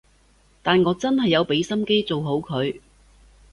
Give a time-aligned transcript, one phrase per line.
[0.63, 2.79] 但我真係有畀心機做好佢